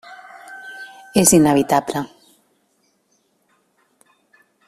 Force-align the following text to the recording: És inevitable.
És 1.21 1.33
inevitable. 1.39 2.03